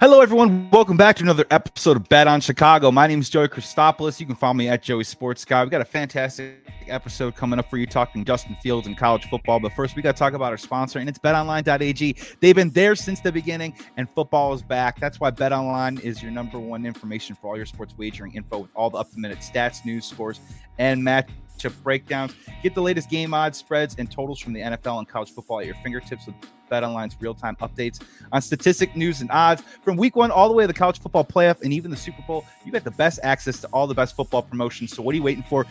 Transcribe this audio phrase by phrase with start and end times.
[0.00, 0.70] Hello, everyone.
[0.70, 2.90] Welcome back to another episode of Bet on Chicago.
[2.90, 4.18] My name is Joey Christopoulos.
[4.18, 5.62] You can follow me at Joey Sports Guy.
[5.62, 6.54] We've got a fantastic
[6.88, 9.60] episode coming up for you talking Justin Fields and college football.
[9.60, 12.16] But first, we got to talk about our sponsor, and it's betonline.ag.
[12.40, 14.98] They've been there since the beginning, and football is back.
[14.98, 18.70] That's why BetOnline is your number one information for all your sports wagering info with
[18.74, 20.40] all the up to minute stats, news, scores,
[20.78, 21.04] and
[21.60, 22.34] matchup breakdowns.
[22.62, 25.66] Get the latest game odds, spreads, and totals from the NFL and college football at
[25.66, 26.34] your fingertips with
[26.70, 28.00] BetOnline's real-time updates
[28.32, 31.24] on statistic news and odds from week one all the way to the college football
[31.24, 32.44] playoff and even the Super Bowl.
[32.64, 34.94] You get the best access to all the best football promotions.
[34.94, 35.66] So what are you waiting for?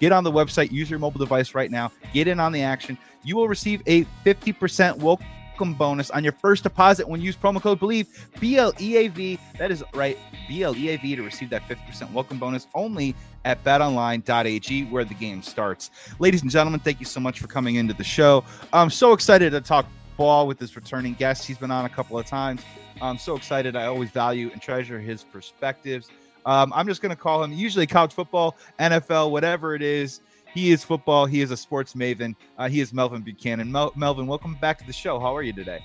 [0.00, 2.96] Get on the website, use your mobile device right now, get in on the action.
[3.24, 5.26] You will receive a 50% welcome
[5.58, 8.06] bonus on your first deposit when you use promo code BLEAV,
[8.40, 9.38] B L E A V.
[9.58, 10.18] That is right,
[10.48, 15.04] B L E A V to receive that 50% welcome bonus only at betonline.ag where
[15.04, 15.90] the game starts.
[16.18, 18.44] Ladies and gentlemen, thank you so much for coming into the show.
[18.72, 21.46] I'm so excited to talk ball with this returning guest.
[21.46, 22.62] He's been on a couple of times.
[23.00, 23.76] I'm so excited.
[23.76, 26.10] I always value and treasure his perspectives.
[26.44, 30.20] Um, I'm just going to call him usually college football, NFL, whatever it is.
[30.54, 31.26] He is football.
[31.26, 32.34] He is a sports maven.
[32.56, 33.70] Uh, he is Melvin Buchanan.
[33.70, 35.20] Mel- Melvin, welcome back to the show.
[35.20, 35.84] How are you today?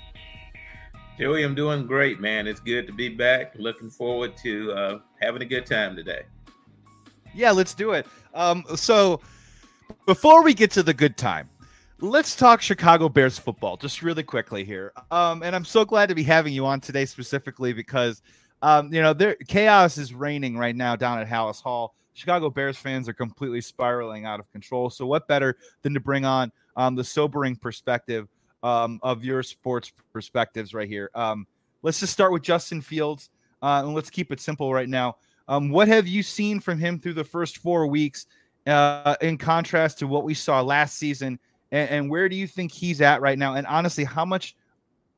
[1.18, 2.46] Joey, I'm doing great, man.
[2.46, 3.54] It's good to be back.
[3.56, 6.22] Looking forward to uh, having a good time today.
[7.34, 8.06] Yeah, let's do it.
[8.32, 9.20] Um, so,
[10.06, 11.48] before we get to the good time,
[12.00, 14.92] let's talk Chicago Bears football just really quickly here.
[15.10, 18.22] Um, and I'm so glad to be having you on today specifically because,
[18.62, 21.94] um, you know, there chaos is reigning right now down at Halas Hall.
[22.14, 24.88] Chicago Bears fans are completely spiraling out of control.
[24.88, 28.28] So, what better than to bring on um, the sobering perspective
[28.62, 31.10] um, of your sports perspectives right here?
[31.14, 31.46] Um,
[31.82, 33.30] let's just start with Justin Fields
[33.62, 35.16] uh, and let's keep it simple right now.
[35.48, 38.26] Um, what have you seen from him through the first four weeks
[38.66, 41.38] uh, in contrast to what we saw last season?
[41.70, 43.54] And, and where do you think he's at right now?
[43.54, 44.56] And honestly, how much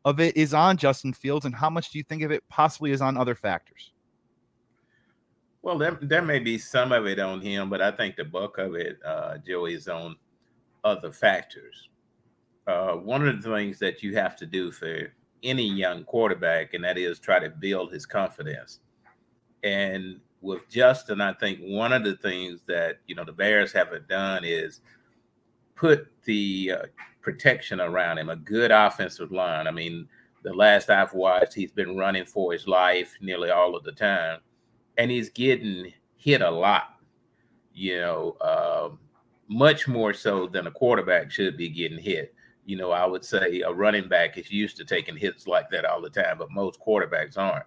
[0.05, 2.92] of it is on Justin Fields, and how much do you think of it possibly
[2.92, 3.92] is on other factors?
[5.66, 8.58] Well, there, there may be some of it on him, but I think the bulk
[8.58, 10.14] of it, uh, Joey, is on
[10.84, 11.88] other factors.
[12.68, 15.12] Uh, one of the things that you have to do for
[15.42, 18.78] any young quarterback, and that is try to build his confidence.
[19.64, 24.06] And with Justin, I think one of the things that you know the Bears haven't
[24.06, 24.83] done is
[25.74, 26.86] put the uh,
[27.22, 29.66] protection around him, a good offensive line.
[29.66, 30.06] I mean,
[30.44, 34.38] the last I've watched, he's been running for his life nearly all of the time,
[34.98, 36.96] and he's getting hit a lot.
[37.73, 38.89] You know, uh,
[39.48, 42.34] much more so than a quarterback should be getting hit.
[42.64, 45.84] You know, I would say a running back is used to taking hits like that
[45.84, 47.67] all the time, but most quarterbacks aren't.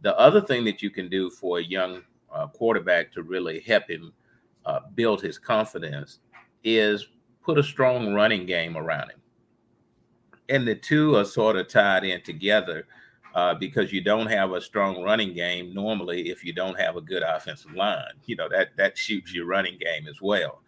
[0.00, 2.02] The other thing that you can do for a young
[2.32, 4.12] uh, quarterback to really help him
[4.64, 6.18] uh, build his confidence
[6.64, 7.06] is
[7.44, 9.20] put a strong running game around him.
[10.48, 12.86] And the two are sort of tied in together
[13.34, 17.00] uh, because you don't have a strong running game normally if you don't have a
[17.00, 18.12] good offensive line.
[18.26, 20.60] You know, that that shoots your running game as well.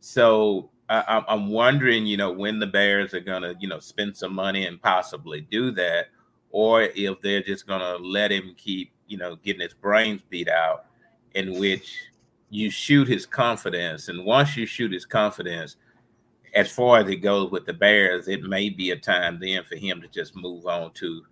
[0.00, 4.16] So I, I'm wondering, you know, when the Bears are going to, you know, spend
[4.16, 6.06] some money and possibly do that,
[6.50, 10.48] or if they're just going to let him keep, you know, getting his brains beat
[10.48, 10.86] out,
[11.34, 11.96] in which
[12.48, 14.08] you shoot his confidence.
[14.08, 15.76] And once you shoot his confidence,
[16.54, 19.76] as far as it goes with the Bears, it may be a time then for
[19.76, 21.22] him to just move on to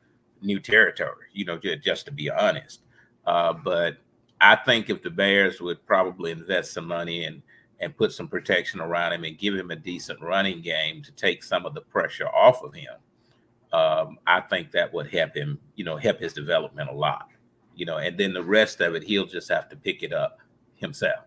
[0.43, 2.83] new territory, you know, just, just to be honest.
[3.27, 3.99] Uh, but
[4.41, 7.43] I think if the Bears would probably invest some money and
[7.81, 11.45] and put some protection around him and give him a decent running game to take
[11.45, 12.95] some of the pressure off of him,
[13.73, 17.29] um, I think that would help him, you know, help his development a lot,
[17.77, 20.41] you know, and then the rest of it, he'll just have to pick it up
[20.75, 21.25] himself.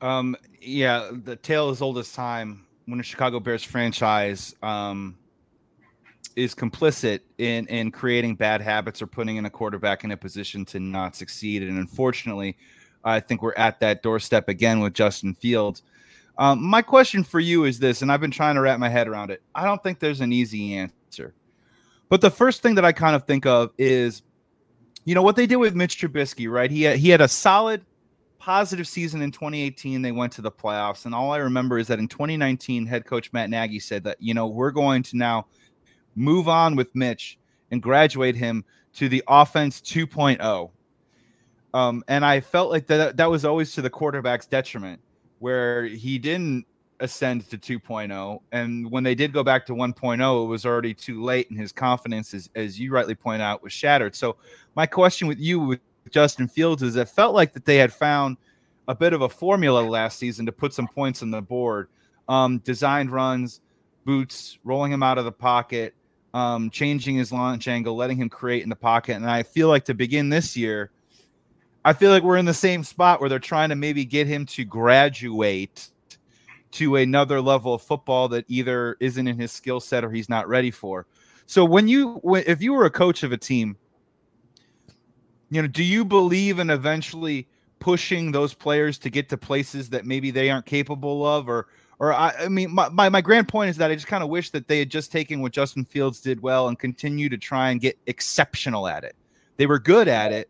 [0.00, 5.18] Um, yeah, the tale as old as time when the Chicago Bears franchise um,
[6.38, 10.64] is complicit in in creating bad habits or putting in a quarterback in a position
[10.64, 11.62] to not succeed.
[11.64, 12.56] And unfortunately,
[13.04, 15.82] I think we're at that doorstep again with Justin Fields.
[16.38, 19.08] Um, my question for you is this, and I've been trying to wrap my head
[19.08, 19.42] around it.
[19.56, 21.34] I don't think there's an easy answer.
[22.08, 24.22] But the first thing that I kind of think of is,
[25.04, 26.70] you know, what they did with Mitch Trubisky, right?
[26.70, 27.84] He had, he had a solid
[28.38, 30.00] positive season in 2018.
[30.00, 31.04] They went to the playoffs.
[31.04, 34.32] And all I remember is that in 2019, head coach Matt Nagy said that, you
[34.32, 35.46] know, we're going to now
[36.18, 37.38] move on with Mitch
[37.70, 40.70] and graduate him to the offense 2.0.
[41.74, 45.00] Um, and I felt like that that was always to the quarterback's detriment,
[45.38, 46.66] where he didn't
[47.00, 48.40] ascend to 2.0.
[48.52, 51.72] And when they did go back to 1.0, it was already too late, and his
[51.72, 54.14] confidence, is, as you rightly point out, was shattered.
[54.16, 54.36] So,
[54.74, 55.80] my question with you with
[56.10, 58.36] Justin Fields is it felt like that they had found
[58.88, 61.88] a bit of a formula last season to put some points on the board.
[62.28, 63.60] Um, designed runs,
[64.04, 65.94] boots, rolling him out of the pocket,
[66.34, 69.16] um, changing his launch angle, letting him create in the pocket.
[69.16, 70.90] And I feel like to begin this year,
[71.84, 74.44] I feel like we're in the same spot where they're trying to maybe get him
[74.46, 75.88] to graduate
[76.72, 80.48] to another level of football that either isn't in his skill set or he's not
[80.48, 81.06] ready for.
[81.46, 83.76] So when you if you were a coach of a team,
[85.50, 87.48] you know, do you believe in eventually
[87.78, 91.68] pushing those players to get to places that maybe they aren't capable of or
[91.98, 94.30] or I, I mean my, my, my grand point is that I just kind of
[94.30, 97.70] wish that they had just taken what Justin Fields did well and continue to try
[97.70, 99.16] and get exceptional at it.
[99.56, 100.48] They were good at it,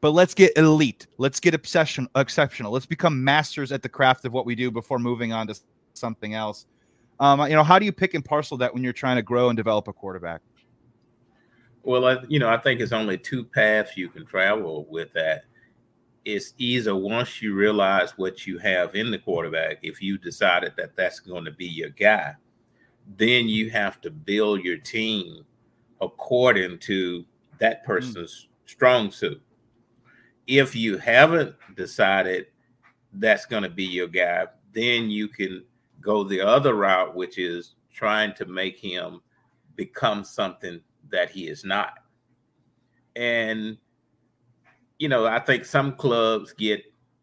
[0.00, 1.06] but let's get elite.
[1.18, 2.72] Let's get obsession exceptional.
[2.72, 5.58] Let's become masters at the craft of what we do before moving on to
[5.94, 6.66] something else.
[7.20, 9.48] Um, you know, how do you pick and parcel that when you're trying to grow
[9.48, 10.40] and develop a quarterback?
[11.82, 15.44] Well, I, you know, I think it's only two paths you can travel with that.
[16.28, 20.94] It's either once you realize what you have in the quarterback, if you decided that
[20.94, 22.34] that's going to be your guy,
[23.16, 25.46] then you have to build your team
[26.02, 27.24] according to
[27.60, 27.86] that hmm.
[27.86, 28.70] person's mm.
[28.70, 29.40] strong suit.
[30.46, 32.48] If you haven't decided
[33.14, 35.64] that's going to be your guy, then you can
[36.02, 39.22] go the other route, which is trying to make him
[39.76, 40.78] become something
[41.08, 41.94] that he is not.
[43.16, 43.78] And,
[44.98, 46.82] you know, I think some clubs get,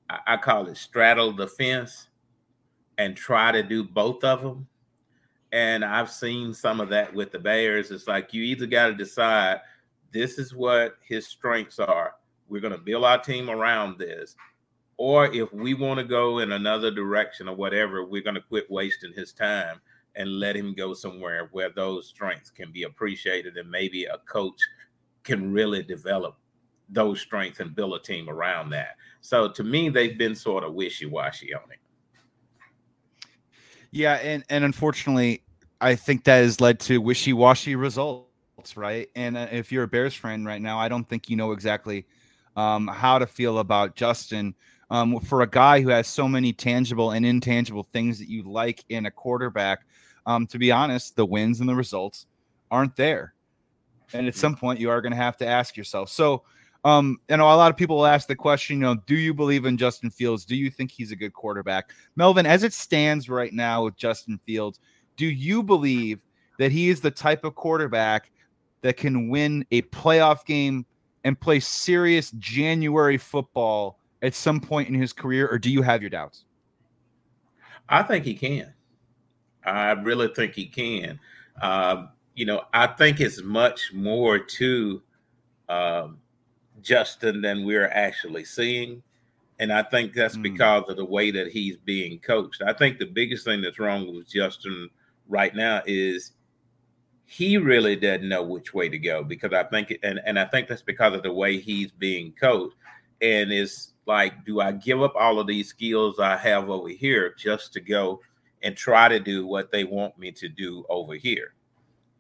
[0.10, 2.08] I call it straddle the fence
[2.98, 4.68] and try to do both of them.
[5.52, 7.92] And I've seen some of that with the Bears.
[7.92, 9.62] It's like you either got to decide
[10.12, 12.16] this is what his strengths are.
[12.48, 14.36] We're going to build our team around this
[14.98, 18.70] or if we want to go in another direction or whatever, we're going to quit
[18.72, 19.82] wasting his time
[20.16, 24.60] and let him go somewhere where those strengths can be appreciated and maybe a coach
[25.24, 26.38] can really develop
[26.90, 28.98] those strengths and build a team around that.
[29.22, 31.80] So to me, they've been sort of wishy-washy on it.
[33.92, 35.44] Yeah, and and unfortunately,
[35.80, 39.10] I think that has led to wishy-washy results, right?
[39.16, 42.06] And uh, if you're a Bears fan right now, I don't think you know exactly
[42.56, 44.54] um, how to feel about Justin
[44.90, 48.84] um, for a guy who has so many tangible and intangible things that you like
[48.90, 49.86] in a quarterback.
[50.26, 52.26] Um, to be honest, the wins and the results
[52.72, 53.34] aren't there.
[54.14, 56.10] And at some point, you are going to have to ask yourself.
[56.10, 56.44] So,
[56.86, 59.34] um, you know, a lot of people will ask the question, you know, do you
[59.34, 60.46] believe in Justin Fields?
[60.46, 61.90] Do you think he's a good quarterback?
[62.16, 64.80] Melvin, as it stands right now with Justin Fields,
[65.18, 66.20] do you believe
[66.60, 68.32] that he is the type of quarterback
[68.82, 70.86] that can win a playoff game
[71.24, 76.02] and play serious January football at some point in his career, or do you have
[76.02, 76.46] your doubts?
[77.90, 78.74] I think he can.
[79.64, 81.20] I really think he can.
[81.64, 85.02] Um, you know, I think it's much more to
[85.68, 86.20] um,
[86.86, 89.02] Justin than we're actually seeing.
[89.60, 90.44] And I think that's mm.
[90.44, 92.62] because of the way that he's being coached.
[92.66, 94.90] I think the biggest thing that's wrong with Justin
[95.28, 96.34] right now is
[97.26, 100.68] he really doesn't know which way to go because I think and, and I think
[100.68, 102.76] that's because of the way he's being coached.
[103.22, 107.34] And it's like, do I give up all of these skills I have over here
[107.38, 108.22] just to go
[108.62, 111.54] and try to do what they want me to do over here?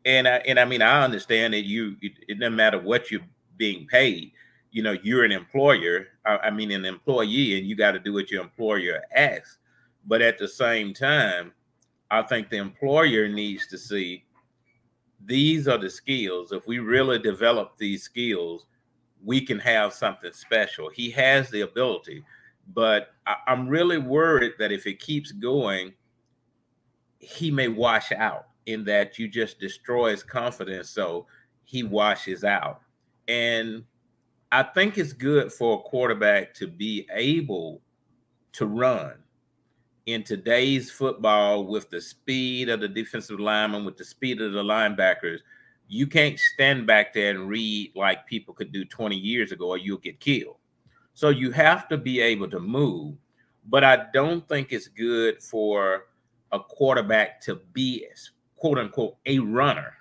[0.06, 3.22] And I, and I mean, I understand that you, it, it doesn't matter what you're
[3.58, 4.32] being paid.
[4.75, 6.07] You know, you're an employer.
[6.25, 9.60] I, mean, an employee, and you got to do what your employer asks.
[10.06, 11.54] But at the same time,
[12.11, 14.26] I think the employer needs to see
[15.23, 16.52] these are the skills.
[16.52, 18.66] If we really develop these skills,
[19.23, 20.90] we can have something special.
[20.90, 22.26] He has the ability,
[22.73, 25.94] but I, am really worried that if it keeps going,
[27.19, 30.90] he may wash out in that you just destroy his confidence.
[30.90, 31.28] So
[31.64, 32.81] he washes out.
[33.30, 33.85] And
[34.52, 37.81] I think it's good for a quarterback to be able
[38.54, 39.14] to run
[40.06, 44.64] in today's football with the speed of the defensive lineman, with the speed of the
[44.64, 45.40] linebackers
[45.87, 49.78] you can't stand back there and read like people could do 20 years ago or
[49.78, 50.57] you'll get killed.
[51.14, 53.16] So you have to be able to move.
[53.68, 56.07] But I don't think it's good for
[56.52, 58.06] a quarterback to be
[58.56, 59.94] quote unquote a runner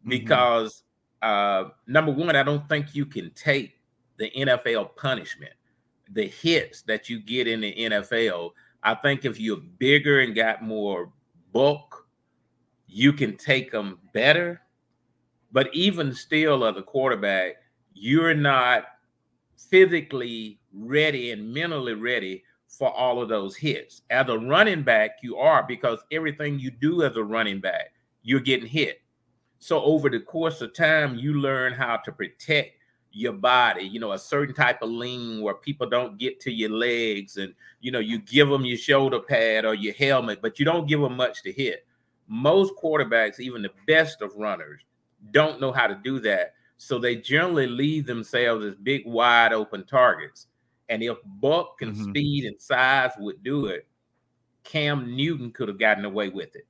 [0.00, 0.10] mm-hmm.
[0.10, 0.82] because
[1.22, 3.78] uh, number one, I don't think you can take
[4.18, 5.52] the NFL punishment,
[6.12, 8.50] the hits that you get in the NFL.
[8.82, 11.12] I think if you're bigger and got more
[11.52, 12.06] bulk,
[12.86, 14.60] you can take them better.
[15.50, 17.56] But even still, as a quarterback,
[17.94, 18.84] you're not
[19.70, 24.02] physically ready and mentally ready for all of those hits.
[24.10, 28.40] As a running back, you are because everything you do as a running back, you're
[28.40, 29.00] getting hit.
[29.58, 32.74] So over the course of time, you learn how to protect
[33.10, 36.70] your body, you know, a certain type of lean where people don't get to your
[36.70, 40.64] legs and you know, you give them your shoulder pad or your helmet, but you
[40.64, 41.86] don't give them much to hit.
[42.28, 44.82] Most quarterbacks, even the best of runners,
[45.32, 46.54] don't know how to do that.
[46.76, 50.46] So they generally leave themselves as big, wide open targets.
[50.88, 52.10] And if Buck and mm-hmm.
[52.10, 53.86] speed and size would do it,
[54.64, 56.66] Cam Newton could have gotten away with it.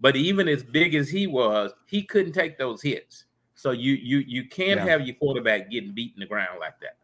[0.00, 3.24] But even as big as he was, he couldn't take those hits.
[3.54, 4.86] So you you you can't yeah.
[4.86, 6.96] have your quarterback getting beat in the ground like that.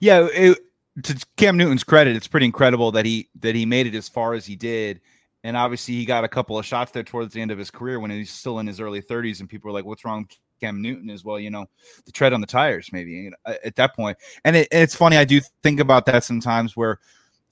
[0.00, 0.58] Yeah, it,
[1.02, 4.34] to Cam Newton's credit, it's pretty incredible that he that he made it as far
[4.34, 5.00] as he did.
[5.44, 8.00] And obviously, he got a couple of shots there towards the end of his career
[8.00, 10.82] when he's still in his early 30s, and people were like, "What's wrong?" With Cam
[10.82, 11.66] Newton as well, you know,
[12.04, 14.16] the tread on the tires, maybe you know, at that point.
[14.44, 16.98] And, it, and it's funny, I do think about that sometimes where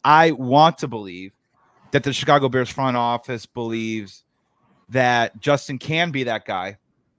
[0.04, 1.32] I want to believe
[1.94, 4.24] that the Chicago Bears front office believes
[4.88, 6.76] that Justin can be that guy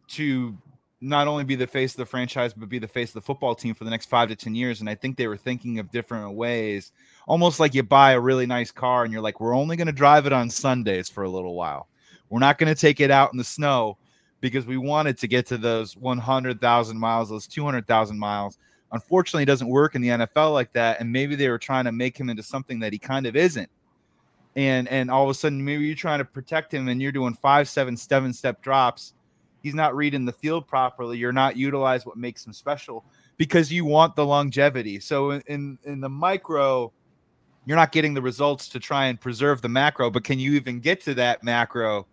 [0.10, 0.54] to
[1.00, 3.56] not only be the face of the franchise, but be the face of the football
[3.56, 4.82] team for the next five to 10 years.
[4.82, 6.92] And I think they were thinking of different ways,
[7.26, 9.94] almost like you buy a really nice car and you're like, we're only going to
[9.94, 11.88] drive it on Sundays for a little while.
[12.30, 13.98] We're not going to take it out in the snow
[14.42, 18.58] because we wanted to get to those 100,000 miles, those 200,000 miles.
[18.92, 21.00] Unfortunately, it doesn't work in the NFL like that.
[21.00, 23.70] And maybe they were trying to make him into something that he kind of isn't
[24.56, 27.34] and and all of a sudden maybe you're trying to protect him and you're doing
[27.34, 29.14] five, seven, seven step drops.
[29.62, 31.18] He's not reading the field properly.
[31.18, 33.04] You're not utilize what makes him special
[33.38, 35.00] because you want the longevity.
[35.00, 36.92] So in, in in the micro,
[37.66, 40.10] you're not getting the results to try and preserve the macro.
[40.10, 42.08] But can you even get to that macro?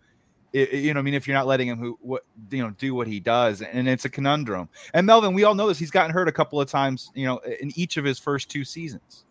[0.51, 2.93] It, you know, I mean, if you're not letting him who what you know do
[2.93, 4.67] what he does, and it's a conundrum.
[4.93, 5.79] And Melvin, we all know this.
[5.79, 8.65] He's gotten hurt a couple of times, you know, in each of his first two
[8.65, 9.25] seasons.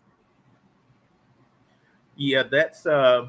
[2.15, 3.27] Yeah, that's uh,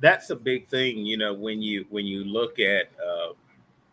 [0.00, 1.04] that's a big thing.
[1.04, 3.32] You know, when you when you look at uh,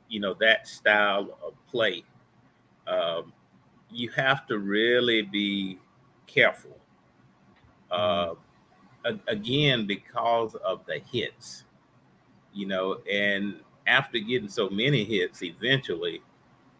[0.09, 2.03] you know that style of play,
[2.87, 3.33] um,
[3.91, 5.79] you have to really be
[6.27, 6.77] careful.
[7.91, 8.35] Uh,
[9.27, 11.65] again, because of the hits,
[12.53, 16.21] you know, and after getting so many hits, eventually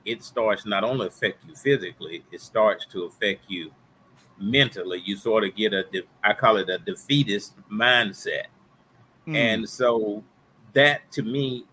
[0.05, 3.71] it starts not only affect you physically, it starts to affect you
[4.39, 5.01] mentally.
[5.05, 5.85] You sort of get a,
[6.23, 8.47] I call it a defeatist mindset.
[9.27, 9.35] Mm.
[9.35, 10.23] And so
[10.73, 11.65] that to me,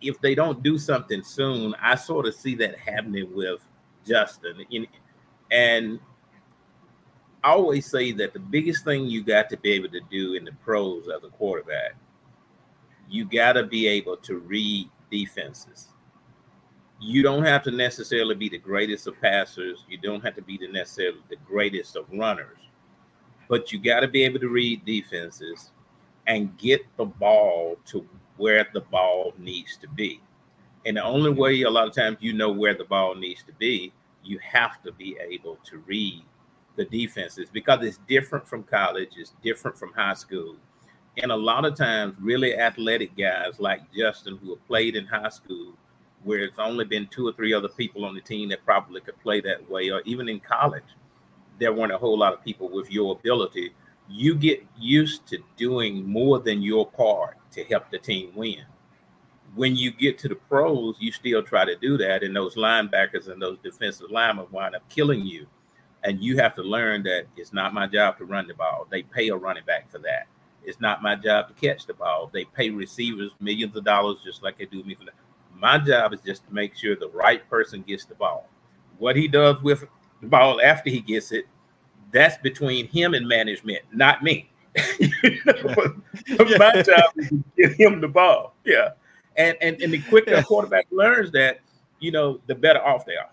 [0.00, 3.60] if they don't do something soon, I sort of see that happening with
[4.06, 4.64] Justin.
[5.50, 6.00] And
[7.44, 10.44] I always say that the biggest thing you got to be able to do in
[10.44, 11.94] the pros as a quarterback,
[13.08, 15.88] you got to be able to read defenses
[17.00, 19.84] you don't have to necessarily be the greatest of passers.
[19.88, 22.58] You don't have to be the necessarily the greatest of runners,
[23.48, 25.70] but you got to be able to read defenses
[26.26, 30.20] and get the ball to where the ball needs to be.
[30.84, 33.52] And the only way a lot of times you know where the ball needs to
[33.54, 33.92] be,
[34.22, 36.22] you have to be able to read
[36.76, 40.56] the defenses because it's different from college, it's different from high school.
[41.16, 45.28] And a lot of times, really athletic guys like Justin, who have played in high
[45.28, 45.74] school,
[46.24, 49.18] where it's only been two or three other people on the team that probably could
[49.20, 50.84] play that way, or even in college,
[51.58, 53.72] there weren't a whole lot of people with your ability.
[54.08, 58.64] You get used to doing more than your part to help the team win.
[59.54, 63.28] When you get to the pros, you still try to do that, and those linebackers
[63.28, 65.46] and those defensive linemen wind up killing you.
[66.02, 68.86] And you have to learn that it's not my job to run the ball.
[68.90, 70.28] They pay a running back for that.
[70.64, 72.30] It's not my job to catch the ball.
[72.32, 75.14] They pay receivers millions of dollars just like they do me for that
[75.60, 78.48] my job is just to make sure the right person gets the ball.
[78.98, 79.84] What he does with
[80.20, 81.46] the ball after he gets it,
[82.12, 84.50] that's between him and management, not me.
[84.76, 84.82] my
[86.82, 88.54] job is to get him the ball.
[88.64, 88.90] Yeah.
[89.36, 91.60] And and, and the quicker a quarterback learns that,
[91.98, 93.30] you know, the better off they are.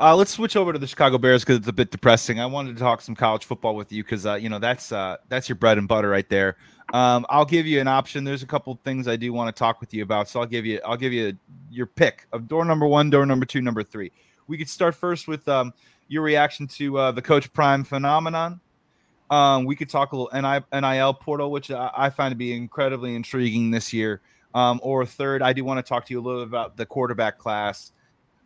[0.00, 2.40] Uh, let's switch over to the Chicago Bears because it's a bit depressing.
[2.40, 5.18] I wanted to talk some college football with you because uh, you know that's uh,
[5.28, 6.56] that's your bread and butter right there.
[6.94, 8.24] Um, I'll give you an option.
[8.24, 10.64] There's a couple things I do want to talk with you about, so I'll give
[10.64, 11.36] you I'll give you
[11.70, 14.10] your pick of door number one, door number two, number three.
[14.46, 15.74] We could start first with um,
[16.08, 18.58] your reaction to uh, the Coach Prime phenomenon.
[19.28, 23.14] Um, we could talk a little NIL portal, which I, I find to be incredibly
[23.14, 24.22] intriguing this year.
[24.54, 26.86] Um, or third, I do want to talk to you a little bit about the
[26.86, 27.92] quarterback class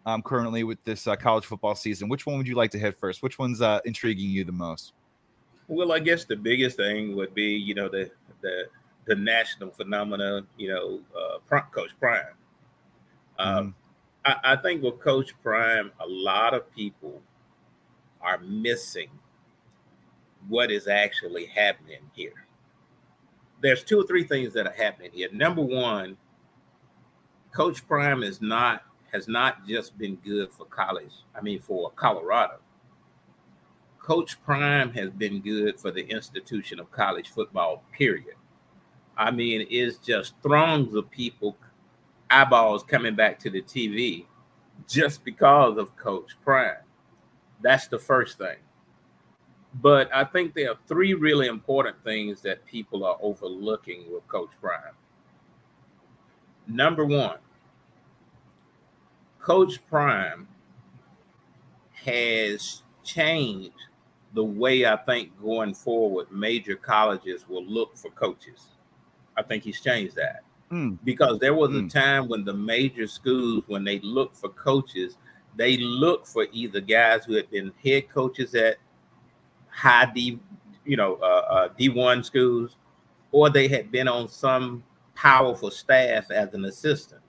[0.06, 2.08] um, currently with this uh, college football season.
[2.08, 3.22] Which one would you like to hit first?
[3.22, 4.92] Which one's uh, intriguing you the most?
[5.68, 8.10] Well, I guess the biggest thing would be, you know, the
[8.42, 8.64] the
[9.06, 12.22] the national phenomena, you know, uh, Coach Prime.
[13.38, 13.74] Um,
[14.26, 14.32] mm-hmm.
[14.44, 17.20] I, I think with Coach Prime, a lot of people
[18.20, 19.10] are missing
[20.48, 22.46] what is actually happening here.
[23.62, 25.28] There's two or three things that are happening here.
[25.32, 26.16] Number one,
[27.54, 28.82] Coach Prime is not
[29.14, 32.56] has not just been good for college, I mean, for Colorado.
[34.00, 38.34] Coach Prime has been good for the institution of college football, period.
[39.16, 41.56] I mean, it's just throngs of people,
[42.28, 44.26] eyeballs coming back to the TV
[44.88, 46.82] just because of Coach Prime.
[47.62, 48.56] That's the first thing.
[49.80, 54.50] But I think there are three really important things that people are overlooking with Coach
[54.60, 54.94] Prime.
[56.66, 57.38] Number one,
[59.44, 60.48] Coach Prime
[61.92, 63.74] has changed
[64.32, 68.68] the way I think going forward major colleges will look for coaches.
[69.36, 70.44] I think he's changed that.
[70.72, 70.96] Mm.
[71.04, 71.84] Because there was mm.
[71.84, 75.18] a time when the major schools, when they look for coaches,
[75.56, 78.78] they look for either guys who had been head coaches at
[79.68, 80.40] high D,
[80.86, 82.76] you know, uh, uh, D1 schools,
[83.30, 84.82] or they had been on some
[85.14, 87.20] powerful staff as an assistant.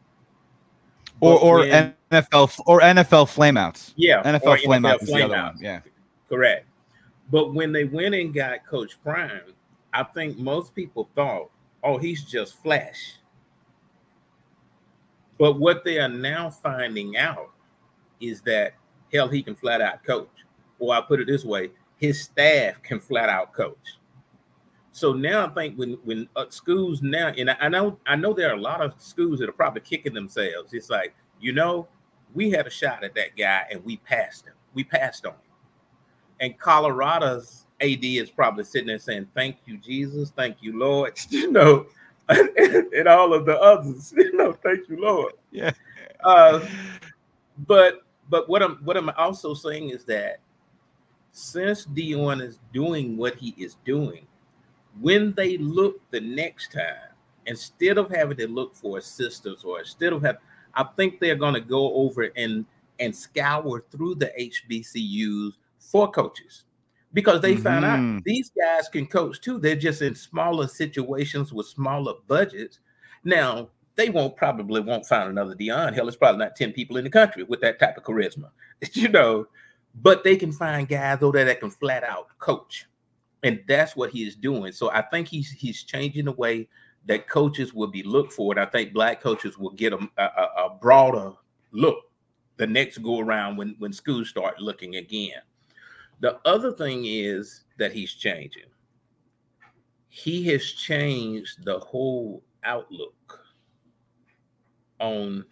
[1.19, 3.93] Or or when, NFL or NFL flameouts.
[3.95, 5.53] Yeah, NFL flameouts other.
[5.59, 5.81] Yeah,
[6.29, 6.67] correct.
[7.31, 9.53] But when they went and got Coach Prime,
[9.93, 11.49] I think most people thought,
[11.83, 13.15] "Oh, he's just flash."
[15.37, 17.51] But what they are now finding out
[18.21, 18.73] is that
[19.13, 20.29] hell, he can flat out coach.
[20.79, 23.97] Or I put it this way, his staff can flat out coach.
[24.95, 28.31] So now I think when when uh, schools now, and I, I, know I know
[28.31, 30.71] there are a lot of schools that are probably kicking themselves.
[30.73, 31.89] It's like you know,
[32.33, 34.53] we had a shot at that guy and we passed him.
[34.73, 35.39] We passed on him.
[36.39, 40.31] And Colorado's AD is probably sitting there saying, "Thank you, Jesus.
[40.33, 41.87] Thank you, Lord." You know,
[42.29, 42.47] and,
[42.93, 44.13] and all of the others.
[44.17, 45.33] You know, thank you, Lord.
[45.51, 45.71] Yeah.
[46.23, 46.65] Uh,
[47.67, 47.99] but
[48.29, 50.39] but what I'm what I'm also saying is that
[51.33, 54.25] since Deion is doing what he is doing,
[54.99, 57.11] when they look the next time,
[57.45, 60.41] instead of having to look for assistants or instead of having,
[60.73, 62.65] I think they're going to go over and
[62.99, 66.63] and scour through the HBCUs for coaches
[67.13, 67.63] because they mm-hmm.
[67.63, 68.19] found out mm-hmm.
[68.25, 69.59] these guys can coach too.
[69.59, 72.79] They're just in smaller situations with smaller budgets.
[73.23, 75.93] Now they won't probably won't find another Deion.
[75.93, 78.49] Hell, it's probably not 10 people in the country with that type of charisma,
[78.93, 79.47] you know
[80.01, 82.87] but they can find guys over there that can flat out coach.
[83.43, 84.71] And that's what he is doing.
[84.71, 86.67] So I think he's he's changing the way
[87.05, 88.53] that coaches will be looked for.
[88.53, 90.23] And I think black coaches will get a, a,
[90.65, 91.31] a broader
[91.71, 91.97] look
[92.57, 95.41] the next go around when, when schools start looking again.
[96.21, 98.63] The other thing is that he's changing.
[100.07, 103.41] He has changed the whole outlook
[104.99, 105.43] on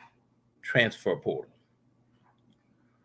[0.62, 1.52] transfer portal.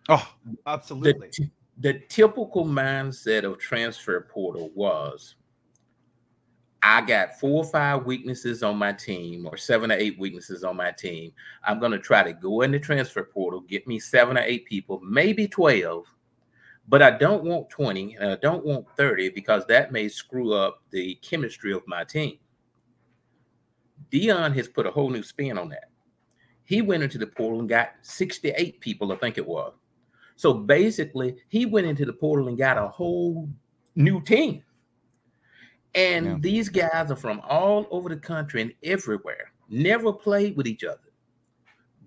[0.09, 0.33] Oh,
[0.67, 1.31] absolutely.
[1.37, 5.37] The, the typical mindset of transfer portal was
[6.83, 10.77] I got four or five weaknesses on my team, or seven or eight weaknesses on
[10.77, 11.33] my team.
[11.65, 14.65] I'm going to try to go in the transfer portal, get me seven or eight
[14.65, 16.07] people, maybe 12,
[16.89, 20.83] but I don't want 20 and I don't want 30 because that may screw up
[20.91, 22.39] the chemistry of my team.
[24.13, 25.91] Deion has put a whole new spin on that.
[26.65, 29.73] He went into the portal and got 68 people, I think it was.
[30.39, 33.49] So basically, he went into the portal and got a whole
[33.97, 34.63] new team.
[35.97, 36.37] And yeah.
[36.39, 41.11] these guys are from all over the country and everywhere, never played with each other.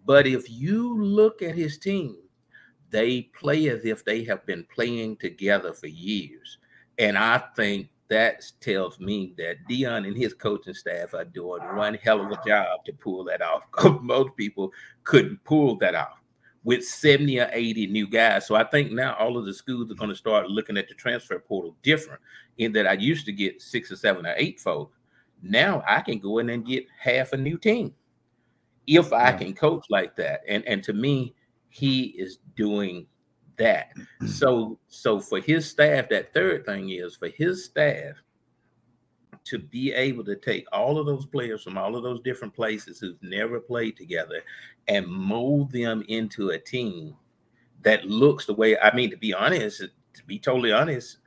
[0.06, 2.16] But if you look at his team,
[2.90, 6.58] they play as if they have been playing together for years.
[7.00, 11.96] And I think that tells me that Deion and his coaching staff are doing one
[11.96, 13.64] hell of a job to pull that off.
[14.02, 14.72] Most people
[15.04, 16.21] couldn't pull that off
[16.64, 18.46] with 70 or 80 new guys.
[18.46, 20.94] So I think now all of the schools are going to start looking at the
[20.94, 22.22] transfer portal different
[22.58, 24.98] in that I used to get six or seven or eight folks.
[25.42, 27.94] Now I can go in and get half a new team
[28.86, 30.42] if I can coach like that.
[30.48, 31.34] And and to me,
[31.70, 33.08] he is doing
[33.58, 33.92] that.
[34.28, 38.16] So so for his staff, that third thing is for his staff
[39.44, 43.00] to be able to take all of those players from all of those different places
[43.00, 44.42] who've never played together
[44.88, 47.16] and mold them into a team
[47.84, 51.18] that looks the way I mean to be honest to be totally honest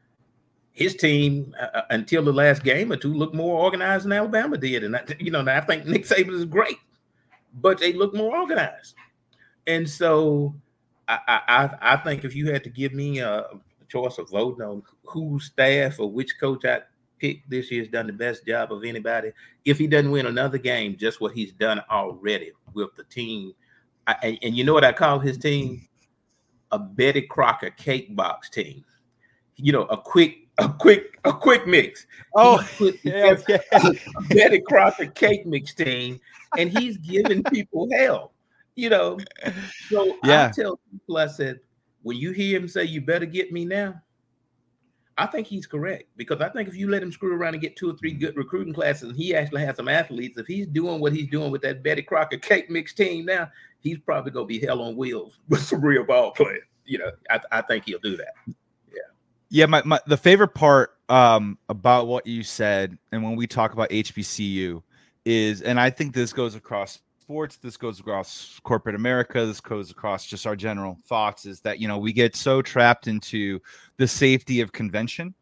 [0.73, 4.57] his team uh, uh until the last game or two looked more organized than Alabama
[4.57, 4.85] did.
[4.85, 6.79] And I, you know I think Nick Saban is great
[7.61, 8.95] but they look more organized.
[9.67, 10.55] And so
[11.09, 13.45] I, I I think if you had to give me a
[13.89, 16.83] choice of voting on whose staff or which coach I
[17.25, 19.33] pick this year's done the best job of anybody.
[19.65, 23.55] If he doesn't win another game, just what he's done already with the team.
[24.07, 25.89] I, and, and, you know what I call his team?
[26.73, 28.85] A Betty Crocker cake box team.
[29.57, 32.07] You know, a quick, a quick, a quick mix.
[32.35, 32.67] Oh,
[33.03, 33.59] yeah, yeah.
[34.29, 36.21] Betty Crocker cake mix team,
[36.59, 38.33] and he's giving people hell.
[38.77, 39.19] You know,
[39.89, 40.49] so Yeah.
[40.49, 41.61] I tell people, I said,
[42.03, 44.03] when you hear him say, "You better get me now,"
[45.17, 47.77] I think he's correct because I think if you let him screw around and get
[47.77, 51.01] two or three good recruiting classes, and he actually has some athletes, if he's doing
[51.01, 53.49] what he's doing with that Betty Crocker cake mix team now,
[53.81, 56.65] he's probably gonna be hell on wheels with some real ball players.
[56.85, 58.35] You know, I, I think he'll do that.
[58.91, 59.01] Yeah,
[59.51, 59.67] Yeah.
[59.67, 63.91] my, my the favorite part um about what you said and when we talk about
[63.91, 64.83] HBCU
[65.27, 69.91] is and I think this goes across sports, this goes across corporate America, this goes
[69.91, 73.59] across just our general thoughts is that you know we get so trapped into
[73.97, 75.33] the safety of convention.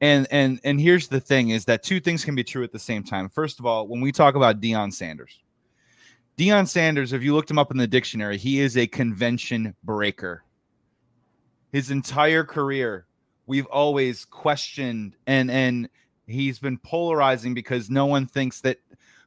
[0.00, 2.78] And and and here's the thing is that two things can be true at the
[2.78, 3.28] same time.
[3.28, 5.38] First of all, when we talk about Deion Sanders,
[6.36, 10.42] Deion Sanders, if you looked him up in the dictionary, he is a convention breaker.
[11.70, 13.06] His entire career,
[13.46, 15.88] we've always questioned and and
[16.26, 18.78] he's been polarizing because no one thinks that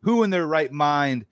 [0.01, 1.25] who in their right mind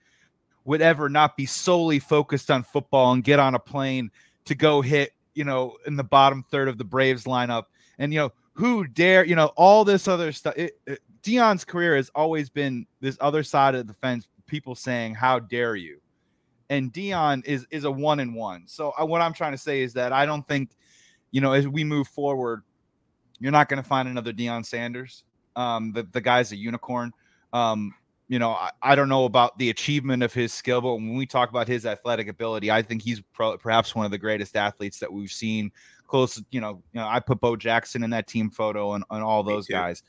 [0.64, 4.10] would ever not be solely focused on football and get on a plane
[4.46, 7.64] to go hit, you know, in the bottom third of the Braves lineup.
[7.98, 10.54] And you know, who dare, you know, all this other stuff.
[10.56, 15.14] It, it, Deion's career has always been this other side of the fence, people saying,
[15.14, 16.00] "How dare you?"
[16.70, 18.64] And Deion is is a one and one.
[18.66, 20.70] So uh, what I'm trying to say is that I don't think,
[21.30, 22.62] you know, as we move forward,
[23.40, 25.24] you're not going to find another Deion Sanders.
[25.56, 27.12] Um, the the guy's a unicorn.
[27.52, 27.94] Um,
[28.28, 31.26] you know, I, I don't know about the achievement of his skill, but when we
[31.26, 34.98] talk about his athletic ability, I think he's pro- perhaps one of the greatest athletes
[34.98, 35.70] that we've seen.
[36.06, 39.22] Close, you know, you know, I put Bo Jackson in that team photo and, and
[39.22, 40.02] all those guys.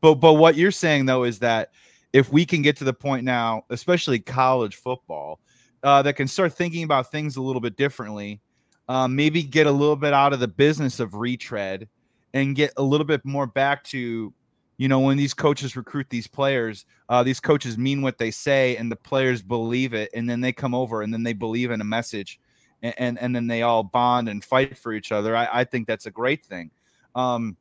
[0.00, 1.70] But but what you're saying though is that
[2.12, 5.40] if we can get to the point now, especially college football,
[5.82, 8.40] uh, that can start thinking about things a little bit differently,
[8.88, 11.88] um, maybe get a little bit out of the business of retread
[12.34, 14.32] and get a little bit more back to
[14.78, 18.76] you know when these coaches recruit these players uh, these coaches mean what they say
[18.76, 21.80] and the players believe it and then they come over and then they believe in
[21.80, 22.40] a message
[22.82, 25.86] and and, and then they all bond and fight for each other i, I think
[25.86, 26.70] that's a great thing
[27.14, 27.56] um,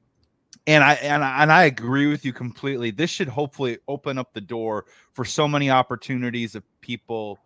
[0.68, 2.92] and I, and I and I agree with you completely.
[2.92, 7.40] This should hopefully open up the door for so many opportunities of people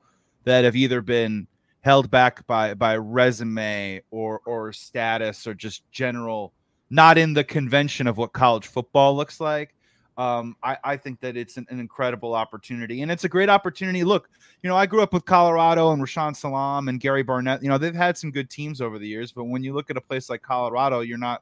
[0.45, 1.47] that have either been
[1.81, 6.53] held back by by resume or or status or just general
[6.89, 9.75] not in the convention of what college football looks like.
[10.17, 14.03] Um, I, I think that it's an, an incredible opportunity, and it's a great opportunity.
[14.03, 14.29] Look,
[14.61, 17.63] you know, I grew up with Colorado and Rashaan Salaam and Gary Barnett.
[17.63, 19.95] You know, they've had some good teams over the years, but when you look at
[19.95, 21.41] a place like Colorado, you're not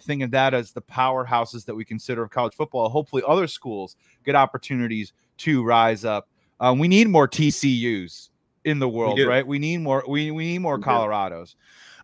[0.00, 2.90] thinking of that as the powerhouses that we consider of college football.
[2.90, 6.28] Hopefully, other schools get opportunities to rise up.
[6.60, 8.28] Um, we need more TCUs
[8.64, 9.28] in the world, do.
[9.28, 9.46] right?
[9.46, 10.04] We need more.
[10.08, 10.82] We, we need more We.
[10.82, 11.54] Colorados.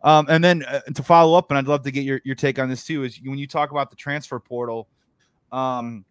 [0.03, 2.59] Um, and then uh, to follow up, and I'd love to get your, your take
[2.59, 4.89] on this too, is when you talk about the transfer portal,
[5.51, 6.05] um,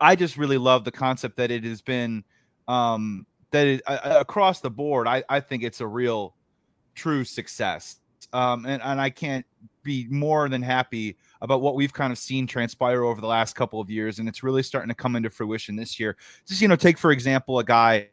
[0.00, 2.24] I just really love the concept that it has been
[2.66, 5.06] um, that it, uh, across the board.
[5.06, 6.34] I, I think it's a real,
[6.96, 8.00] true success.
[8.32, 9.46] Um, and, and I can't
[9.84, 13.80] be more than happy about what we've kind of seen transpire over the last couple
[13.80, 14.18] of years.
[14.18, 16.16] And it's really starting to come into fruition this year.
[16.48, 18.08] Just, you know, take for example, a guy,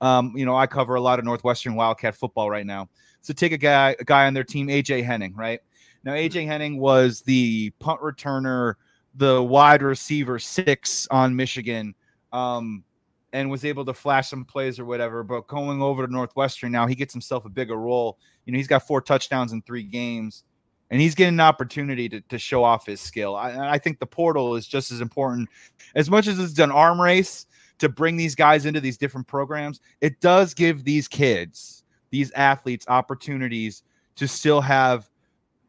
[0.00, 2.88] um, you know, I cover a lot of Northwestern Wildcat football right now.
[3.22, 5.60] So take a guy, a guy on their team, AJ Henning, right?
[6.04, 8.74] Now, AJ Henning was the punt returner,
[9.14, 11.94] the wide receiver six on Michigan,
[12.32, 12.84] um,
[13.32, 15.24] and was able to flash some plays or whatever.
[15.24, 18.18] But going over to Northwestern now, he gets himself a bigger role.
[18.44, 20.44] You know, he's got four touchdowns in three games,
[20.90, 23.34] and he's getting an opportunity to, to show off his skill.
[23.34, 25.48] I, I think the portal is just as important
[25.96, 27.46] as much as it's an arm race
[27.78, 29.80] to bring these guys into these different programs.
[30.00, 33.82] It does give these kids, these athletes, opportunities
[34.16, 35.08] to still have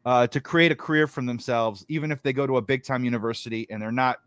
[0.04, 3.04] uh, to create a career for themselves, even if they go to a big time
[3.04, 4.18] university and they're not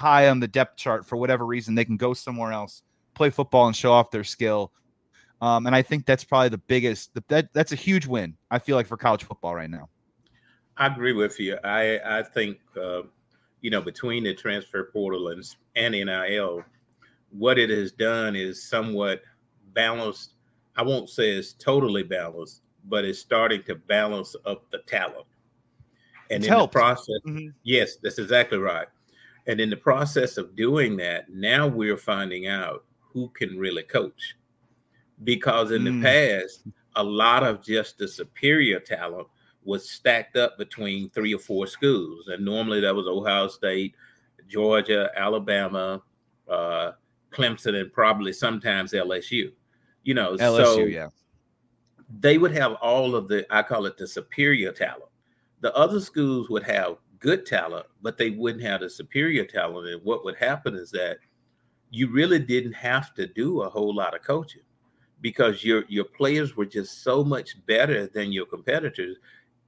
[0.00, 2.82] high on the depth chart for whatever reason, they can go somewhere else,
[3.14, 4.72] play football, and show off their skill.
[5.40, 7.10] Um, and I think that's probably the biggest.
[7.28, 8.36] That that's a huge win.
[8.50, 9.88] I feel like for college football right now.
[10.76, 11.58] I agree with you.
[11.64, 13.02] I I think uh,
[13.60, 15.42] you know between the transfer portal and
[15.74, 16.62] and NIL,
[17.32, 19.22] what it has done is somewhat
[19.72, 20.34] balanced.
[20.76, 25.26] I won't say it's totally balanced, but it's starting to balance up the talent.
[26.30, 26.72] And It's in helped.
[26.72, 27.52] the process, Mhm.
[27.62, 28.88] yes, that's exactly right.
[29.46, 34.36] And in the process of doing that, now we're finding out who can really coach.
[35.24, 36.00] Because in Mm.
[36.00, 36.64] the past,
[36.96, 39.28] a lot of just the superior talent
[39.64, 42.28] was stacked up between three or four schools.
[42.28, 43.94] And normally that was Ohio State,
[44.48, 46.02] Georgia, Alabama,
[46.48, 46.92] uh,
[47.32, 49.52] Clemson, and probably sometimes LSU.
[50.04, 51.08] You know, LSU, so yeah.
[52.20, 55.10] they would have all of the, I call it the superior talent.
[55.60, 59.88] The other schools would have good talent, but they wouldn't have the superior talent.
[59.88, 61.18] And what would happen is that
[61.90, 64.62] you really didn't have to do a whole lot of coaching
[65.20, 69.18] because your your players were just so much better than your competitors.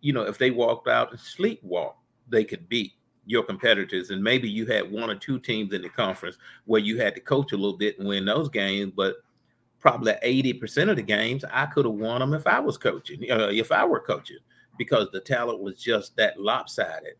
[0.00, 1.94] You know, if they walked out and sleepwalk,
[2.28, 2.92] they could beat
[3.26, 4.10] your competitors.
[4.10, 7.20] And maybe you had one or two teams in the conference where you had to
[7.20, 9.16] coach a little bit and win those games, but
[9.80, 13.48] probably 80% of the games I could have won them if I was coaching, uh,
[13.50, 14.38] if I were coaching,
[14.78, 17.14] because the talent was just that lopsided.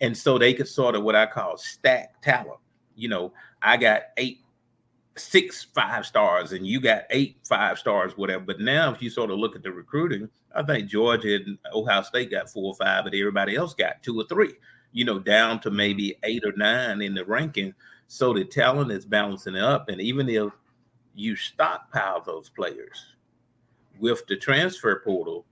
[0.00, 2.60] And so they could sort of what I call stack talent.
[2.94, 3.32] You know,
[3.62, 4.40] I got eight
[5.18, 8.44] six five stars and you got eight five stars, whatever.
[8.44, 12.02] But now, if you sort of look at the recruiting, I think Georgia and Ohio
[12.02, 14.54] State got four or five, but everybody else got two or three,
[14.92, 17.74] you know, down to maybe eight or nine in the ranking.
[18.06, 19.88] So the talent is balancing up.
[19.88, 20.50] And even if
[21.14, 23.14] you stockpile those players
[23.98, 25.44] with the transfer portal,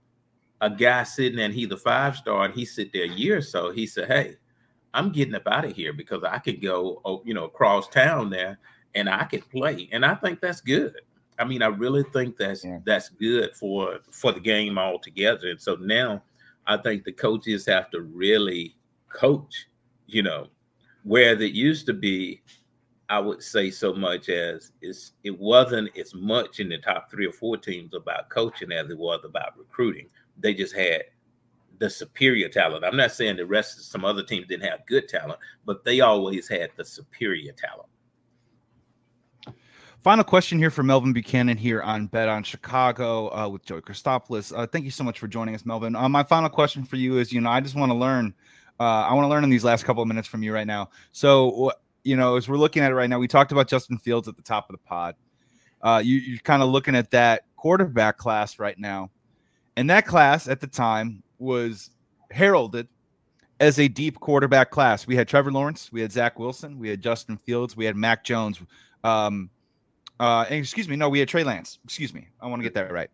[0.61, 3.41] a guy sitting and he's a five star and he sit there a year or
[3.41, 4.37] so, he said, Hey,
[4.93, 8.29] I'm getting up out of here because I could go, oh, you know, across town
[8.31, 8.57] there
[8.95, 9.89] and I could play.
[9.91, 10.95] And I think that's good.
[11.37, 12.79] I mean, I really think that's yeah.
[12.83, 15.49] that's good for for the game altogether.
[15.49, 16.23] And so now
[16.65, 18.75] I think the coaches have to really
[19.09, 19.67] coach,
[20.07, 20.47] you know,
[21.03, 22.41] where it used to be,
[23.09, 27.25] I would say so much as it's it wasn't as much in the top three
[27.25, 30.09] or four teams about coaching as it was about recruiting.
[30.37, 31.03] They just had
[31.79, 32.83] the superior talent.
[32.83, 36.01] I'm not saying the rest of some other teams didn't have good talent, but they
[36.01, 37.87] always had the superior talent.
[39.99, 44.57] Final question here for Melvin Buchanan here on Bet on Chicago uh, with Joey Christopoulos.
[44.57, 45.95] Uh, thank you so much for joining us, Melvin.
[45.95, 48.33] Uh, my final question for you is, you know, I just want to learn.
[48.79, 50.89] Uh, I want to learn in these last couple of minutes from you right now.
[51.11, 51.71] So,
[52.03, 54.35] you know, as we're looking at it right now, we talked about Justin Fields at
[54.35, 55.15] the top of the pod.
[55.81, 59.09] Uh, you, you're kind of looking at that quarterback class right now,
[59.75, 61.91] and that class at the time was
[62.31, 62.87] heralded
[63.59, 65.07] as a deep quarterback class.
[65.07, 68.23] We had Trevor Lawrence, we had Zach Wilson, we had Justin Fields, we had Mac
[68.23, 68.59] Jones.
[69.03, 69.49] Um,
[70.19, 71.79] uh, excuse me, no, we had Trey Lance.
[71.83, 73.09] Excuse me, I want to get that right.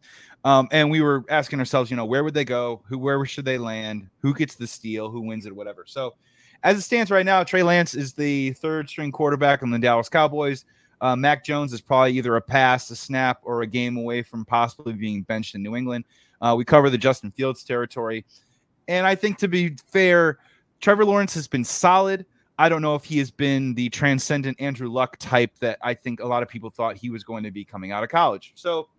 [0.45, 2.81] Um, and we were asking ourselves, you know, where would they go?
[2.87, 4.09] Who, where should they land?
[4.19, 5.09] Who gets the steal?
[5.09, 5.55] Who wins it?
[5.55, 5.85] Whatever.
[5.87, 6.15] So,
[6.63, 10.09] as it stands right now, Trey Lance is the third string quarterback on the Dallas
[10.09, 10.65] Cowboys.
[11.01, 14.45] Uh, Mac Jones is probably either a pass, a snap, or a game away from
[14.45, 16.05] possibly being benched in New England.
[16.41, 18.25] Uh, we cover the Justin Fields territory.
[18.87, 20.39] And I think to be fair,
[20.79, 22.25] Trevor Lawrence has been solid.
[22.57, 26.19] I don't know if he has been the transcendent Andrew Luck type that I think
[26.19, 28.53] a lot of people thought he was going to be coming out of college.
[28.55, 28.89] So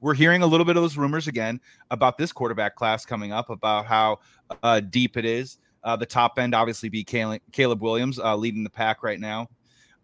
[0.00, 3.50] we're hearing a little bit of those rumors again about this quarterback class coming up,
[3.50, 4.20] about how
[4.62, 5.58] uh, deep it is.
[5.84, 9.48] Uh, the top end obviously be Caleb, Williams uh, leading the pack right now.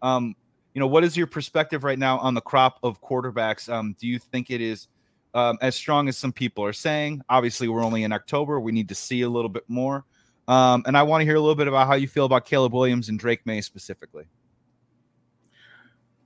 [0.01, 0.35] Um,
[0.73, 3.71] you know, what is your perspective right now on the crop of quarterbacks?
[3.71, 4.87] Um, do you think it is
[5.35, 7.21] um, as strong as some people are saying.
[7.29, 8.59] Obviously, we're only in October.
[8.59, 10.05] We need to see a little bit more.
[10.47, 12.73] Um, and I want to hear a little bit about how you feel about Caleb
[12.73, 14.25] Williams and Drake Maye specifically.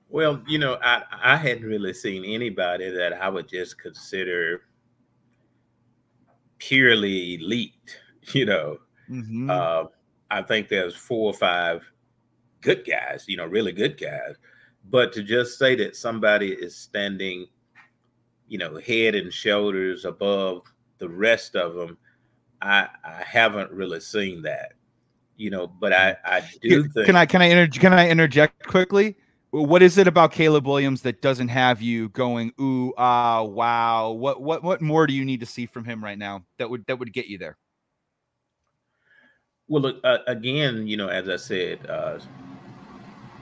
[0.08, 4.62] Well, you know, I, I hadn't really seen anybody that I would just consider
[6.58, 7.74] purely elite.
[8.34, 8.78] You know,
[9.10, 9.50] mm-hmm.
[9.50, 9.84] uh,
[10.30, 11.82] I think there's four or five
[12.60, 14.36] good guys, you know, really good guys.
[14.88, 17.46] But to just say that somebody is standing–
[18.50, 20.62] you know, head and shoulders above
[20.98, 21.96] the rest of them.
[22.62, 24.72] I I haven't really seen that,
[25.36, 27.06] you know, but I I do think.
[27.06, 29.16] Can I can I inter- can I interject quickly?
[29.52, 34.10] What is it about Caleb Williams that doesn't have you going ooh ah wow?
[34.10, 36.86] What what what more do you need to see from him right now that would
[36.86, 37.56] that would get you there?
[39.68, 42.18] Well, uh, again, you know, as I said uh,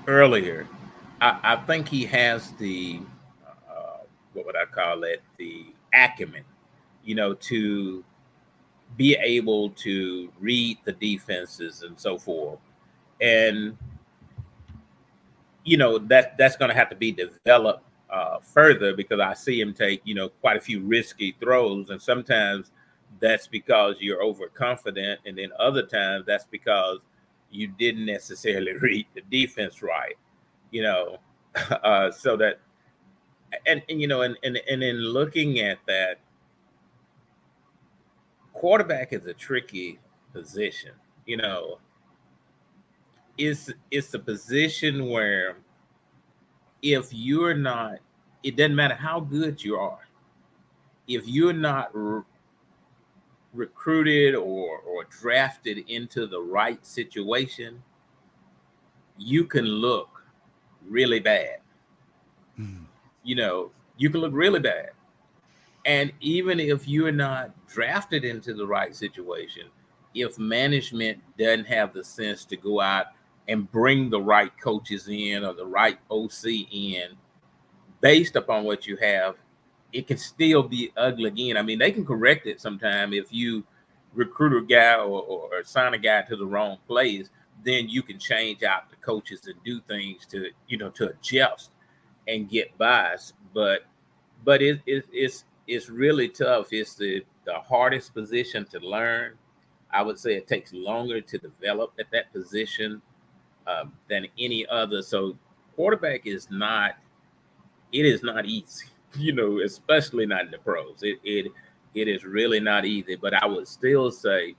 [0.07, 0.69] earlier,
[1.23, 3.01] I, I think he has the
[4.39, 6.45] what would I call it, the acumen,
[7.03, 8.05] you know, to
[8.99, 12.59] be able to read the defenses and so forth.
[13.23, 13.79] And
[15.65, 19.61] you know that that's going to have to be developed uh, further because I see
[19.61, 22.73] him take you know quite a few risky throws, and sometimes
[23.21, 26.99] that's because you're overconfident, and then other times that's because
[27.51, 30.17] you didn't necessarily read the defense right.
[30.71, 31.19] You know,
[31.71, 32.61] uh, so that
[33.67, 36.19] and, and you know, and, and and in looking at that,
[38.59, 39.99] quarterback is a tricky
[40.33, 40.93] position.
[41.27, 41.79] You know,
[43.37, 45.59] it's it's a position where
[46.83, 47.99] if you're not,
[48.43, 50.09] it doesn't matter how good you are.
[51.07, 52.23] If you're not re-
[53.53, 57.83] recruited or or drafted into the right situation,
[59.17, 60.23] you can look
[60.87, 61.59] really bad.
[62.59, 62.89] Mm
[63.29, 64.91] you know, you can look really bad.
[65.85, 69.69] And even if you're not drafted into the right situation,
[70.15, 73.07] if management doesn't have the sense to go out
[73.49, 77.17] and bring the right coaches in or the right OC in,
[78.01, 79.37] based upon what you have,
[79.93, 81.57] it can still be ugly again.
[81.57, 83.65] I mean, they can correct it sometime if you
[84.15, 87.31] recruit a guy or, or sign a guy to the wrong place,
[87.65, 91.71] then you can change out the coaches and do things to, you know, to adjust
[92.27, 93.17] and get by.
[93.55, 93.83] But
[94.45, 96.69] but it, it, it's it's really tough.
[96.73, 99.35] It's the the hardest position to learn.
[99.91, 103.01] I would say it takes longer to develop at that position
[103.67, 105.03] um, than any other.
[105.03, 105.37] So
[105.77, 106.97] quarterback is not
[107.93, 111.03] it is not easy, you know, especially not in the pros.
[111.03, 111.53] It it
[111.95, 113.17] it is really not easy.
[113.17, 114.57] But I would still say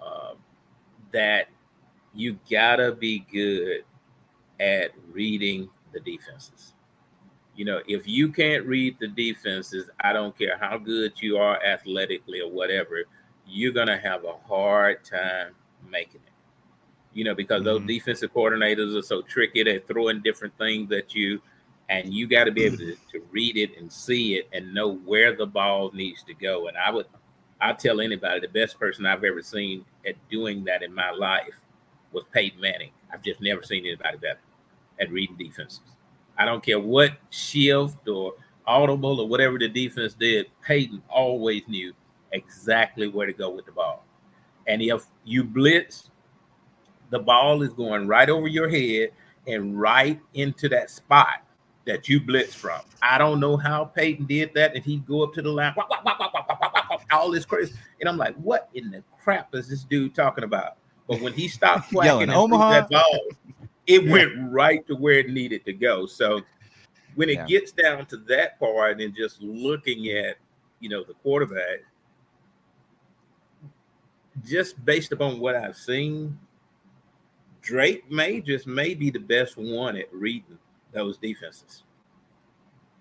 [0.00, 0.34] uh,
[1.12, 1.48] that
[2.14, 3.84] you gotta be good
[4.60, 6.74] at reading the defenses.
[7.60, 11.62] You know, if you can't read the defenses, I don't care how good you are
[11.62, 13.04] athletically or whatever,
[13.46, 15.52] you're gonna have a hard time
[15.86, 16.32] making it.
[17.12, 17.84] You know, because mm-hmm.
[17.84, 21.42] those defensive coordinators are so tricky, they throw in different things at you
[21.90, 24.94] and you got to be able to, to read it and see it and know
[24.94, 26.68] where the ball needs to go.
[26.68, 27.08] And I would,
[27.60, 31.60] I tell anybody the best person I've ever seen at doing that in my life
[32.10, 32.92] was Peyton Manning.
[33.12, 34.40] I've just never seen anybody better
[34.98, 35.80] at reading defenses.
[36.40, 38.32] I don't care what shift or
[38.66, 41.92] audible or whatever the defense did, Peyton always knew
[42.32, 44.06] exactly where to go with the ball.
[44.66, 46.08] And if you blitz,
[47.10, 49.10] the ball is going right over your head
[49.46, 51.44] and right into that spot
[51.84, 52.80] that you blitz from.
[53.02, 55.84] I don't know how Peyton did that, and he'd go up to the line, wah,
[55.90, 60.14] wah, wah, all this crazy, and I'm like, what in the crap is this dude
[60.14, 60.78] talking about?
[61.06, 63.20] But when he stopped playing Omaha, that ball,
[63.90, 64.12] it yeah.
[64.12, 66.06] went right to where it needed to go.
[66.06, 66.40] So
[67.16, 67.46] when it yeah.
[67.46, 70.36] gets down to that part and just looking at,
[70.78, 71.80] you know, the quarterback,
[74.46, 76.38] just based upon what I've seen,
[77.62, 80.56] Drake Maye just may be the best one at reading
[80.92, 81.82] those defenses.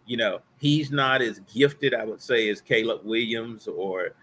[0.08, 4.16] You know, he's not as gifted, I would say, as Caleb Williams, or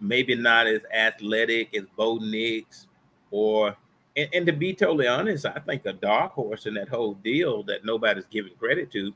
[0.00, 2.88] maybe not as athletic as Bo Nix,
[3.30, 3.76] or
[4.16, 7.62] and, and, to be totally honest, I think a dark horse in that whole deal
[7.64, 9.12] that nobody's giving credit to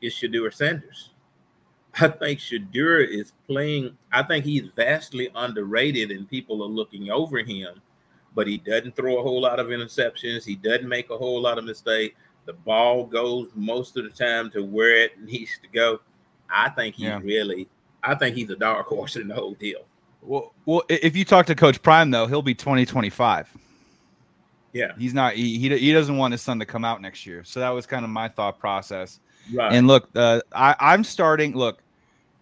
[0.00, 1.10] is Shedeur Sanders.
[2.00, 7.38] I think Shedeur is playing, I think he's vastly underrated and people are looking over
[7.38, 7.80] him,
[8.34, 10.44] but he doesn't throw a whole lot of interceptions.
[10.44, 12.16] He doesn't make a whole lot of mistakes.
[12.46, 16.00] The ball goes most of the time to where it needs to go.
[16.50, 17.20] I think he's yeah.
[17.22, 17.68] really,
[18.02, 19.82] I think he's a dark horse in the whole deal.
[20.22, 23.48] Well, well, if you talk to Coach Prime though, he'll be 2025.
[24.72, 25.34] Yeah, he's not.
[25.34, 27.44] He, he, he doesn't want his son to come out next year.
[27.44, 29.20] So that was kind of my thought process.
[29.52, 29.72] Right.
[29.72, 31.56] And look, uh, I I'm starting.
[31.56, 31.82] Look,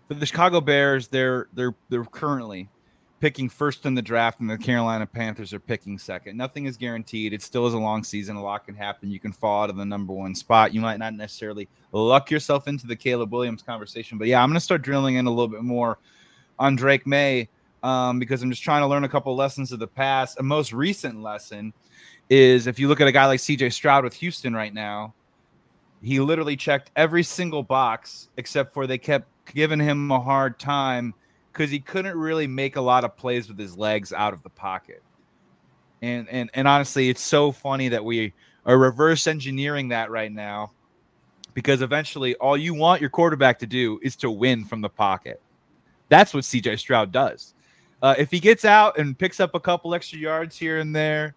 [0.08, 2.68] for the Chicago Bears, they're they're they're currently
[3.20, 6.36] picking first in the draft, and the Carolina Panthers are picking second.
[6.36, 7.32] Nothing is guaranteed.
[7.32, 8.36] It still is a long season.
[8.36, 9.10] A lot can happen.
[9.10, 10.74] You can fall out of the number one spot.
[10.74, 14.18] You might not necessarily luck yourself into the Caleb Williams conversation.
[14.18, 15.98] But yeah, I'm going to start drilling in a little bit more
[16.58, 17.48] on Drake Maye
[17.82, 20.40] um, because I'm just trying to learn a couple lessons of the past.
[20.40, 21.72] A most recent lesson
[22.30, 25.12] is if you look at a guy like CJ Stroud with Houston right now,
[26.02, 31.12] he literally checked every single box except for they kept giving him a hard time
[31.52, 34.48] because he couldn't really make a lot of plays with his legs out of the
[34.48, 35.02] pocket.
[36.00, 38.32] And and and honestly, it's so funny that we
[38.64, 40.70] are reverse engineering that right now
[41.52, 45.42] because eventually all you want your quarterback to do is to win from the pocket.
[46.08, 47.54] That's what CJ Stroud does.
[48.02, 51.34] Uh, if he gets out and picks up a couple extra yards here and there,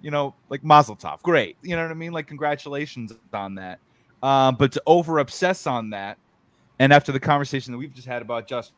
[0.00, 1.56] you know, like Mazel Tov, great.
[1.62, 2.12] You know what I mean?
[2.12, 3.78] Like congratulations on that.
[4.22, 6.18] Um, but to over obsess on that,
[6.78, 8.74] and after the conversation that we've just had about Justin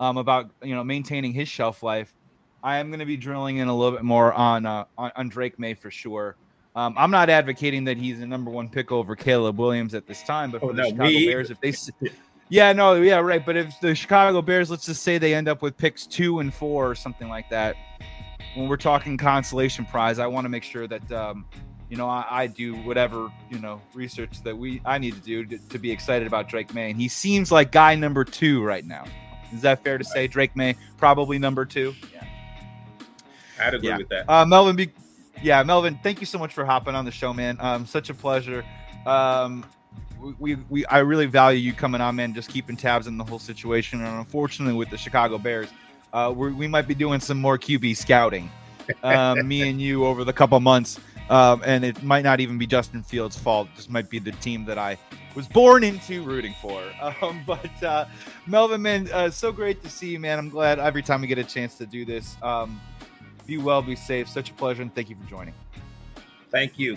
[0.00, 2.12] um, about you know maintaining his shelf life.
[2.62, 5.28] I am going to be drilling in a little bit more on uh, on, on
[5.28, 6.36] Drake Maye for sure.
[6.76, 10.22] Um, I'm not advocating that he's the number one pick over Caleb Williams at this
[10.24, 11.26] time, but for oh, the no, Chicago.
[11.26, 11.72] Bears, if they,
[12.48, 13.44] yeah, no, yeah, right.
[13.44, 16.52] But if the Chicago Bears, let's just say they end up with picks two and
[16.52, 17.76] four or something like that,
[18.54, 21.44] when we're talking consolation prize, I want to make sure that um,
[21.88, 25.44] you know, I, I, do whatever you know research that we I need to do
[25.44, 26.90] to, to, be excited about Drake Maye.
[26.90, 29.04] And he seems like guy number two right now.
[29.52, 31.94] Is that fair to say, Drake Maye Probably number two.
[32.12, 32.24] Yeah,
[33.60, 33.98] I'd agree yeah.
[33.98, 34.28] with that.
[34.28, 34.90] Uh, Melvin, be,
[35.42, 37.58] yeah, Melvin, thank you so much for hopping on the show, man.
[37.60, 38.64] Um, such a pleasure.
[39.06, 39.64] Um,
[40.38, 42.34] we, we, I really value you coming on, man.
[42.34, 44.02] Just keeping tabs on the whole situation.
[44.02, 45.68] And unfortunately, with the Chicago Bears,
[46.14, 48.50] uh, we might be doing some more QB scouting.
[49.02, 51.00] Um, me and you over the couple months.
[51.30, 53.68] Um, and it might not even be Justin Fields' fault.
[53.76, 54.98] This might be the team that I
[55.34, 56.82] was born into rooting for.
[57.22, 58.06] Um, but uh,
[58.46, 60.38] Melvin, man, uh, so great to see you, man.
[60.38, 62.36] I'm glad every time we get a chance to do this.
[62.42, 62.80] Um,
[63.46, 64.28] be well, be safe.
[64.28, 65.54] Such a pleasure, and thank you for joining.
[66.50, 66.96] Thank you.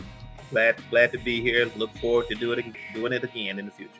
[0.49, 1.70] glad glad to be here.
[1.76, 3.91] Look forward to doing it doing it again in the future.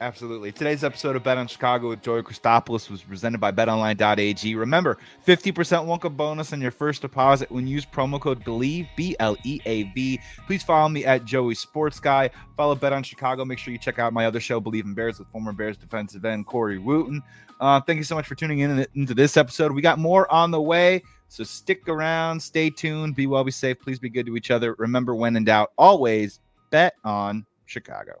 [0.00, 0.52] Absolutely.
[0.52, 4.54] Today's episode of Bet on Chicago with Joey Christopoulos was presented by betonline.ag.
[4.54, 4.96] Remember,
[5.26, 9.36] 50% welcome bonus on your first deposit when you use promo code BLEAV, B L
[9.44, 10.20] E A V.
[10.46, 12.30] Please follow me at Joey Sports Guy.
[12.56, 13.44] Follow Bet on Chicago.
[13.44, 16.24] Make sure you check out my other show, Bleav in Bears, with former Bears defensive
[16.24, 17.20] end Corey Wootton.
[17.58, 19.72] Uh, thank you so much for tuning in into this episode.
[19.72, 21.02] We got more on the way.
[21.26, 23.80] So stick around, stay tuned, be well, be safe.
[23.80, 24.76] Please be good to each other.
[24.78, 26.38] Remember, when in doubt, always
[26.70, 28.20] bet on Chicago.